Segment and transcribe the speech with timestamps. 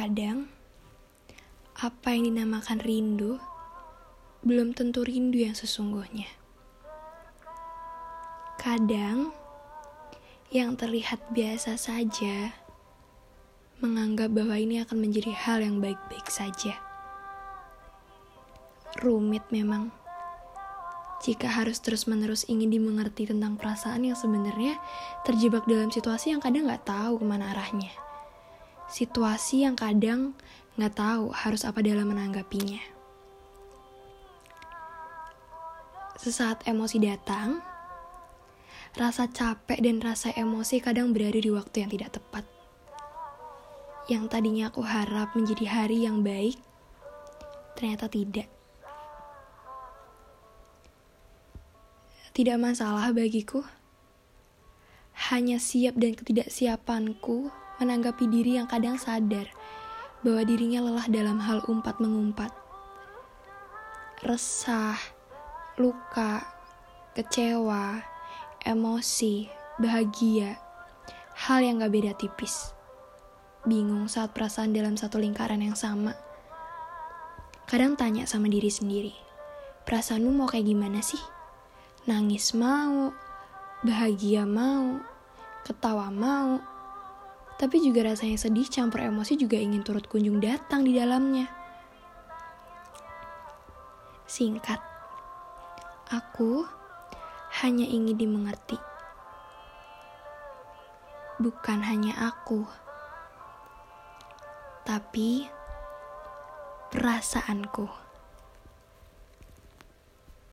[0.00, 0.48] Kadang,
[1.76, 3.36] apa yang dinamakan rindu
[4.40, 6.24] belum tentu rindu yang sesungguhnya.
[8.56, 9.28] Kadang,
[10.48, 12.56] yang terlihat biasa saja
[13.84, 16.80] menganggap bahwa ini akan menjadi hal yang baik-baik saja.
[19.04, 19.92] Rumit memang
[21.20, 24.80] jika harus terus-menerus ingin dimengerti tentang perasaan yang sebenarnya
[25.28, 27.92] terjebak dalam situasi yang kadang nggak tahu ke mana arahnya
[28.90, 30.34] situasi yang kadang
[30.74, 32.82] nggak tahu harus apa dalam menanggapinya.
[36.18, 37.64] Sesaat emosi datang,
[38.98, 42.44] rasa capek dan rasa emosi kadang berada di waktu yang tidak tepat.
[44.10, 46.58] Yang tadinya aku harap menjadi hari yang baik,
[47.78, 48.50] ternyata tidak.
[52.34, 53.62] Tidak masalah bagiku.
[55.30, 59.48] Hanya siap dan ketidaksiapanku menanggapi diri yang kadang sadar
[60.20, 62.52] bahwa dirinya lelah dalam hal umpat mengumpat.
[64.20, 65.00] Resah,
[65.80, 66.44] luka,
[67.16, 68.04] kecewa,
[68.60, 69.48] emosi,
[69.80, 70.60] bahagia,
[71.48, 72.76] hal yang gak beda tipis.
[73.64, 76.12] Bingung saat perasaan dalam satu lingkaran yang sama.
[77.64, 79.14] Kadang tanya sama diri sendiri,
[79.88, 81.20] perasaanmu mau kayak gimana sih?
[82.04, 83.14] Nangis mau,
[83.80, 85.00] bahagia mau,
[85.64, 86.60] ketawa mau,
[87.60, 91.44] tapi juga rasanya sedih campur emosi juga ingin turut kunjung datang di dalamnya.
[94.24, 94.80] Singkat,
[96.08, 96.64] aku
[97.60, 98.80] hanya ingin dimengerti.
[101.36, 102.64] Bukan hanya aku,
[104.88, 105.44] tapi
[106.88, 108.09] perasaanku.